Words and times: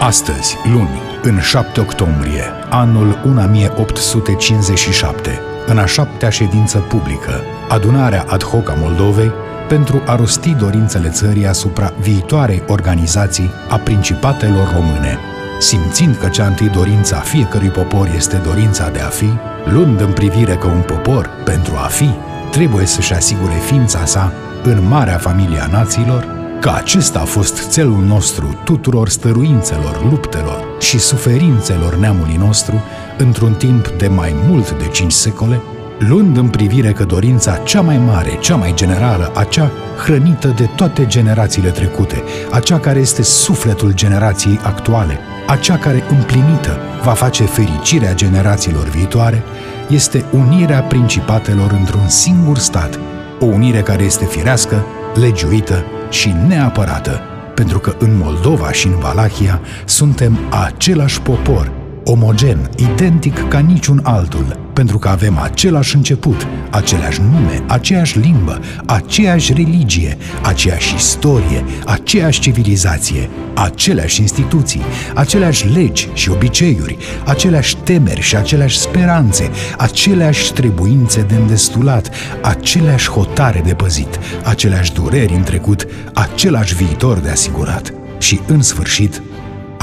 Astăzi, 0.00 0.56
luni, 0.72 1.00
în 1.22 1.40
7 1.40 1.80
octombrie, 1.80 2.44
anul 2.70 3.18
1857, 3.24 5.40
în 5.66 5.78
a 5.78 5.86
șaptea 5.86 6.30
ședință 6.30 6.78
publică, 6.78 7.40
adunarea 7.68 8.24
ad 8.28 8.42
hoc 8.42 8.70
a 8.70 8.74
Moldovei, 8.78 9.32
pentru 9.68 10.02
a 10.06 10.16
rosti 10.16 10.54
dorințele 10.54 11.08
țării 11.08 11.46
asupra 11.46 11.92
viitoarei 12.00 12.62
organizații 12.66 13.50
a 13.68 13.76
principatelor 13.76 14.72
române, 14.74 15.18
simțind 15.58 16.16
că 16.16 16.28
cea 16.28 16.46
întâi 16.46 16.68
dorință 16.68 17.16
a 17.16 17.20
fiecărui 17.20 17.68
popor 17.68 18.10
este 18.16 18.36
dorința 18.36 18.90
de 18.90 19.00
a 19.00 19.08
fi, 19.08 19.30
luând 19.64 20.00
în 20.00 20.12
privire 20.12 20.54
că 20.54 20.66
un 20.66 20.80
popor, 20.80 21.30
pentru 21.44 21.74
a 21.76 21.86
fi, 21.86 22.10
trebuie 22.50 22.86
să-și 22.86 23.12
asigure 23.12 23.56
ființa 23.66 24.04
sa 24.04 24.32
în 24.62 24.88
marea 24.88 25.18
familie 25.18 25.60
a 25.60 25.66
națiilor, 25.66 26.33
că 26.64 26.72
acesta 26.74 27.18
a 27.18 27.24
fost 27.24 27.68
țelul 27.68 28.02
nostru 28.02 28.58
tuturor 28.64 29.08
stăruințelor, 29.08 30.06
luptelor 30.10 30.64
și 30.80 30.98
suferințelor 30.98 31.94
neamului 31.94 32.36
nostru 32.38 32.82
într-un 33.18 33.54
timp 33.54 33.88
de 33.88 34.08
mai 34.08 34.34
mult 34.48 34.70
de 34.70 34.88
cinci 34.88 35.12
secole, 35.12 35.60
luând 35.98 36.36
în 36.36 36.48
privire 36.48 36.92
că 36.92 37.04
dorința 37.04 37.56
cea 37.56 37.80
mai 37.80 37.98
mare, 37.98 38.38
cea 38.40 38.56
mai 38.56 38.74
generală, 38.74 39.32
acea 39.34 39.70
hrănită 40.04 40.48
de 40.56 40.68
toate 40.76 41.06
generațiile 41.06 41.70
trecute, 41.70 42.22
acea 42.50 42.78
care 42.78 42.98
este 42.98 43.22
sufletul 43.22 43.92
generației 43.92 44.60
actuale, 44.62 45.18
acea 45.46 45.76
care 45.76 46.04
împlinită 46.10 46.78
va 47.02 47.12
face 47.12 47.44
fericirea 47.44 48.14
generațiilor 48.14 48.88
viitoare, 48.88 49.42
este 49.88 50.24
unirea 50.32 50.82
principatelor 50.82 51.70
într-un 51.78 52.08
singur 52.08 52.58
stat, 52.58 52.98
o 53.40 53.44
unire 53.44 53.80
care 53.80 54.02
este 54.02 54.24
firească, 54.24 54.84
legiuită 55.14 55.84
și 56.14 56.34
neapărată, 56.48 57.20
pentru 57.54 57.78
că 57.78 57.94
în 57.98 58.16
Moldova 58.16 58.72
și 58.72 58.86
în 58.86 58.98
Valahia 58.98 59.60
suntem 59.84 60.38
același 60.66 61.20
popor, 61.20 61.72
omogen, 62.04 62.70
identic 62.76 63.48
ca 63.48 63.58
niciun 63.58 64.00
altul, 64.02 64.58
pentru 64.72 64.98
că 64.98 65.08
avem 65.08 65.38
același 65.38 65.96
început, 65.96 66.46
aceleași 66.70 67.20
nume, 67.20 67.62
aceeași 67.66 68.18
limbă, 68.18 68.60
aceeași 68.86 69.52
religie, 69.52 70.16
aceeași 70.42 70.94
istorie, 70.94 71.64
aceeași 71.86 72.40
civilizație, 72.40 73.28
aceleași 73.54 74.20
instituții, 74.20 74.80
aceleași 75.14 75.66
legi 75.68 76.08
și 76.12 76.30
obiceiuri, 76.30 76.96
aceleași 77.24 77.76
temeri 77.76 78.20
și 78.20 78.36
aceleași 78.36 78.78
speranțe, 78.78 79.50
aceleași 79.78 80.52
trebuințe 80.52 81.20
de 81.20 81.34
îndestulat, 81.34 82.10
aceleași 82.42 83.10
hotare 83.10 83.62
de 83.64 83.74
păzit, 83.74 84.18
aceleași 84.44 84.92
dureri 84.92 85.34
în 85.34 85.42
trecut, 85.42 85.86
același 86.12 86.74
viitor 86.74 87.18
de 87.18 87.30
asigurat. 87.30 87.92
Și, 88.18 88.40
în 88.46 88.62
sfârșit, 88.62 89.22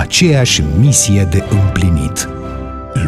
aceeași 0.00 0.62
misie 0.78 1.28
de 1.30 1.44
împlinit. 1.50 2.28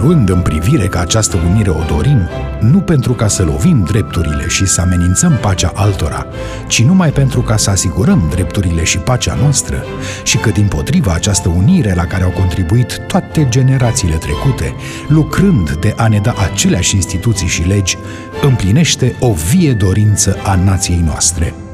Luând 0.01 0.29
în 0.29 0.41
privire 0.41 0.87
că 0.87 0.99
această 0.99 1.37
unire 1.51 1.71
o 1.71 1.83
dorim, 1.89 2.29
nu 2.61 2.81
pentru 2.81 3.13
ca 3.13 3.29
să 3.29 3.43
lovim 3.43 3.85
drepturile 3.85 4.49
și 4.49 4.67
să 4.67 4.81
amenințăm 4.81 5.39
pacea 5.41 5.73
altora, 5.75 6.27
ci 6.69 6.83
numai 6.83 7.11
pentru 7.11 7.41
ca 7.41 7.57
să 7.57 7.71
asigurăm 7.71 8.27
drepturile 8.31 8.85
și 8.85 8.99
pacea 8.99 9.35
noastră, 9.35 9.85
și 10.25 10.37
că 10.37 10.51
din 10.51 10.67
potriva 10.67 11.13
această 11.13 11.49
unire 11.49 11.95
la 11.95 12.05
care 12.05 12.23
au 12.23 12.31
contribuit 12.31 12.99
toate 13.07 13.47
generațiile 13.49 14.17
trecute, 14.17 14.75
lucrând 15.09 15.71
de 15.71 15.95
a 15.97 16.09
ne 16.09 16.19
da 16.19 16.35
aceleași 16.53 16.95
instituții 16.95 17.49
și 17.49 17.63
legi, 17.63 17.99
împlinește 18.43 19.17
o 19.21 19.33
vie 19.33 19.73
dorință 19.73 20.37
a 20.45 20.55
nației 20.55 21.01
noastre– 21.05 21.55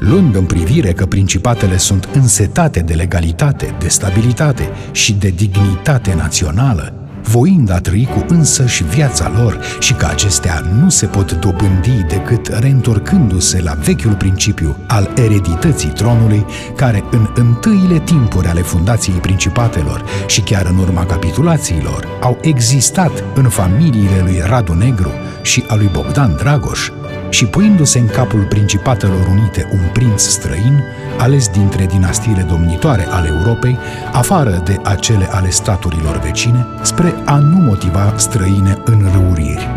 luând 0.00 0.34
în 0.34 0.44
privire 0.44 0.92
că 0.92 1.06
principatele 1.06 1.76
sunt 1.76 2.08
însetate 2.12 2.80
de 2.80 2.94
legalitate, 2.94 3.74
de 3.78 3.88
stabilitate 3.88 4.70
și 4.92 5.12
de 5.12 5.28
dignitate 5.28 6.14
națională, 6.14 6.94
voind 7.22 7.70
a 7.70 7.78
trăi 7.78 8.08
cu 8.14 8.24
însăși 8.28 8.84
viața 8.84 9.32
lor 9.36 9.60
și 9.78 9.94
că 9.94 10.06
acestea 10.06 10.62
nu 10.80 10.88
se 10.88 11.06
pot 11.06 11.32
dobândi 11.32 12.04
decât 12.08 12.46
reîntorcându-se 12.46 13.62
la 13.62 13.72
vechiul 13.72 14.14
principiu 14.14 14.76
al 14.86 15.10
eredității 15.16 15.88
tronului, 15.88 16.44
care 16.76 17.04
în 17.10 17.28
întâile 17.34 17.98
timpuri 17.98 18.46
ale 18.46 18.60
fundației 18.60 19.16
principatelor 19.16 20.04
și 20.26 20.40
chiar 20.40 20.66
în 20.66 20.78
urma 20.78 21.04
capitulațiilor 21.04 22.06
au 22.20 22.38
existat 22.42 23.24
în 23.34 23.48
familiile 23.48 24.20
lui 24.22 24.42
Radu 24.44 24.72
Negru 24.72 25.10
și 25.42 25.64
a 25.68 25.74
lui 25.74 25.88
Bogdan 25.92 26.36
Dragoș, 26.36 26.90
și 27.30 27.46
puindu-se 27.46 27.98
în 27.98 28.06
capul 28.06 28.40
Principatelor 28.40 29.26
Unite 29.26 29.68
un 29.72 29.80
prinț 29.92 30.22
străin, 30.22 30.84
ales 31.18 31.48
dintre 31.48 31.86
dinastiile 31.86 32.42
domnitoare 32.42 33.06
ale 33.10 33.28
Europei, 33.28 33.78
afară 34.12 34.62
de 34.64 34.76
acele 34.82 35.28
ale 35.30 35.50
staturilor 35.50 36.18
vecine, 36.18 36.66
spre 36.82 37.14
a 37.24 37.36
nu 37.36 37.58
motiva 37.58 38.14
străine 38.16 38.76
în 38.84 39.08
răuriri. 39.12 39.68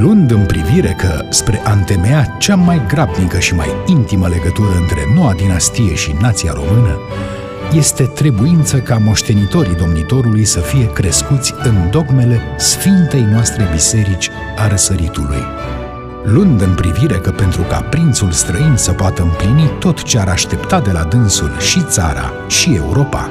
Luând 0.00 0.30
în 0.30 0.44
privire 0.46 0.96
că, 0.98 1.24
spre 1.28 1.60
a 1.64 1.72
întemeia 1.72 2.36
cea 2.38 2.54
mai 2.54 2.82
grabnică 2.88 3.38
și 3.38 3.54
mai 3.54 3.68
intimă 3.86 4.28
legătură 4.28 4.76
între 4.80 5.00
noua 5.14 5.32
dinastie 5.32 5.94
și 5.94 6.14
nația 6.20 6.52
română, 6.52 6.98
este 7.72 8.02
trebuință 8.02 8.78
ca 8.78 8.98
moștenitorii 8.98 9.74
domnitorului 9.74 10.44
să 10.44 10.60
fie 10.60 10.92
crescuți 10.92 11.54
în 11.62 11.74
dogmele 11.90 12.40
Sfintei 12.56 13.26
noastre 13.32 13.68
biserici 13.72 14.30
a 14.56 14.68
răsăritului 14.68 15.42
luând 16.24 16.60
în 16.60 16.74
privire 16.74 17.14
că 17.14 17.30
pentru 17.30 17.62
ca 17.62 17.80
prințul 17.80 18.30
străin 18.30 18.72
să 18.76 18.92
poată 18.92 19.22
împlini 19.22 19.70
tot 19.78 20.02
ce 20.02 20.18
ar 20.18 20.28
aștepta 20.28 20.80
de 20.80 20.90
la 20.90 21.02
dânsul 21.02 21.58
și 21.58 21.80
țara 21.80 22.32
și 22.48 22.74
Europa, 22.74 23.30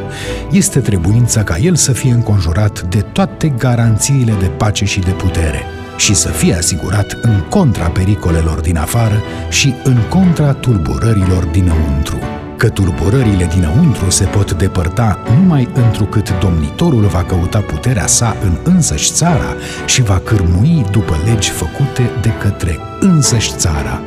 este 0.52 0.80
trebuința 0.80 1.44
ca 1.44 1.58
el 1.58 1.76
să 1.76 1.92
fie 1.92 2.12
înconjurat 2.12 2.82
de 2.82 3.02
toate 3.02 3.50
garanțiile 3.50 4.34
de 4.40 4.48
pace 4.48 4.86
și 4.86 5.00
de 5.00 5.12
putere 5.12 5.64
și 5.98 6.14
să 6.14 6.30
fie 6.30 6.54
asigurat 6.54 7.18
în 7.22 7.40
contra 7.50 7.88
pericolelor 7.88 8.60
din 8.60 8.78
afară 8.78 9.22
și 9.50 9.74
în 9.84 9.98
contra 10.10 10.54
tulburărilor 10.54 11.44
dinăuntru 11.44 12.20
că 12.62 12.70
tulburările 12.70 13.46
dinăuntru 13.46 14.10
se 14.10 14.24
pot 14.24 14.54
depărta 14.54 15.20
numai 15.38 15.70
întrucât 15.74 16.40
domnitorul 16.40 17.06
va 17.06 17.24
căuta 17.24 17.60
puterea 17.60 18.08
sa 18.08 18.36
în 18.44 18.58
însăși 18.64 19.12
țara 19.12 19.56
și 19.86 20.02
va 20.02 20.22
cârmui 20.24 20.86
după 20.92 21.16
legi 21.26 21.50
făcute 21.50 22.10
de 22.22 22.30
către 22.40 22.80
însăși 23.00 23.52
țara. 23.56 24.02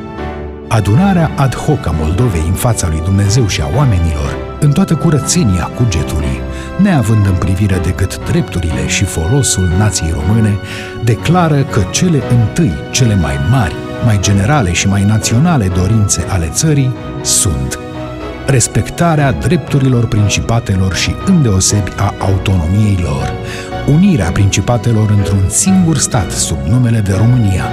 Adunarea 0.67 1.31
ad 1.35 1.55
hoc 1.55 1.87
a 1.87 1.95
Moldovei 1.99 2.43
în 2.47 2.53
fața 2.53 2.87
lui 2.87 3.01
Dumnezeu 3.03 3.47
și 3.47 3.61
a 3.61 3.69
oamenilor, 3.75 4.37
în 4.59 4.71
toată 4.71 4.95
curățenia 4.95 5.63
cugetului, 5.63 6.39
neavând 6.81 7.25
în 7.25 7.35
privire 7.35 7.79
decât 7.83 8.25
drepturile 8.29 8.87
și 8.87 9.03
folosul 9.03 9.67
nației 9.77 10.13
române, 10.13 10.57
declară 11.03 11.63
că 11.63 11.81
cele 11.91 12.21
întâi, 12.29 12.73
cele 12.91 13.15
mai 13.15 13.35
mari, 13.51 13.75
mai 14.05 14.19
generale 14.19 14.71
și 14.71 14.87
mai 14.87 15.03
naționale 15.03 15.67
dorințe 15.67 16.25
ale 16.29 16.49
țării 16.53 16.93
sunt 17.21 17.79
respectarea 18.47 19.31
drepturilor 19.31 20.07
principatelor 20.07 20.95
și 20.95 21.15
îndeosebi 21.25 21.91
a 21.95 22.13
autonomiei 22.19 22.99
lor, 23.01 23.33
unirea 23.87 24.31
principatelor 24.31 25.09
într-un 25.09 25.49
singur 25.49 25.97
stat 25.97 26.31
sub 26.31 26.57
numele 26.67 26.99
de 26.99 27.13
România, 27.17 27.65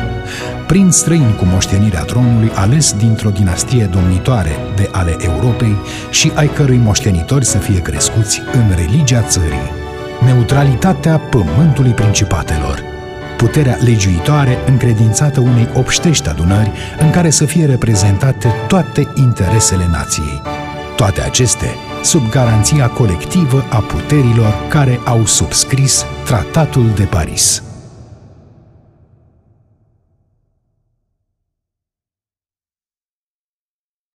prin 0.66 0.91
străin 0.91 1.32
cu 1.38 1.44
moștenirea 1.44 2.03
tronului 2.03 2.50
ales 2.55 2.93
dintr-o 2.93 3.31
dinastie 3.31 3.84
domnitoare 3.84 4.56
de 4.77 4.88
ale 4.93 5.16
Europei 5.21 5.77
și 6.11 6.32
ai 6.34 6.49
cărui 6.49 6.77
moștenitori 6.77 7.44
să 7.44 7.59
fie 7.59 7.81
crescuți 7.81 8.41
în 8.53 8.75
religia 8.77 9.21
țării, 9.21 9.71
neutralitatea 10.25 11.16
pământului 11.19 11.93
principatelor, 11.93 12.82
puterea 13.37 13.78
legiuitoare 13.84 14.59
încredințată 14.66 15.41
unei 15.41 15.69
obștești 15.75 16.28
adunări 16.28 16.72
în 16.99 17.11
care 17.11 17.31
să 17.31 17.44
fie 17.44 17.66
reprezentate 17.66 18.53
toate 18.69 19.09
interesele 19.15 19.88
nației. 19.91 20.52
Toate 21.03 21.21
acestea 21.21 21.75
sub 22.03 22.31
garanția 22.31 22.88
colectivă 22.88 23.65
a 23.71 23.79
puterilor 23.79 24.55
care 24.69 25.00
au 25.05 25.26
subscris 25.26 26.05
Tratatul 26.25 26.91
de 26.94 27.05
Paris. 27.05 27.72